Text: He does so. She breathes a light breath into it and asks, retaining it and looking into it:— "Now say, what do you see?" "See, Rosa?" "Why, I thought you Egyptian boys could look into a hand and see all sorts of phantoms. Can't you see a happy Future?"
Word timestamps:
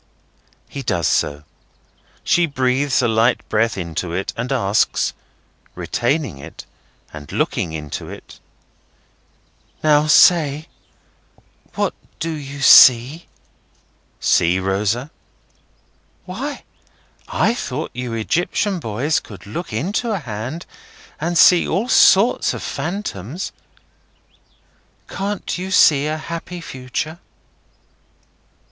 He 0.67 0.81
does 0.81 1.05
so. 1.07 1.43
She 2.23 2.47
breathes 2.47 3.03
a 3.03 3.07
light 3.07 3.47
breath 3.49 3.77
into 3.77 4.13
it 4.13 4.33
and 4.35 4.51
asks, 4.51 5.13
retaining 5.75 6.39
it 6.39 6.65
and 7.13 7.31
looking 7.31 7.71
into 7.71 8.09
it:— 8.09 8.39
"Now 9.83 10.07
say, 10.07 10.67
what 11.75 11.93
do 12.19 12.31
you 12.31 12.61
see?" 12.61 13.27
"See, 14.19 14.57
Rosa?" 14.59 15.11
"Why, 16.25 16.63
I 17.27 17.53
thought 17.53 17.91
you 17.93 18.13
Egyptian 18.13 18.79
boys 18.79 19.19
could 19.19 19.45
look 19.45 19.71
into 19.71 20.11
a 20.11 20.17
hand 20.17 20.65
and 21.19 21.37
see 21.37 21.67
all 21.67 21.87
sorts 21.87 22.55
of 22.55 22.63
phantoms. 22.63 23.51
Can't 25.07 25.59
you 25.59 25.69
see 25.69 26.07
a 26.07 26.17
happy 26.17 26.59
Future?" 26.59 27.19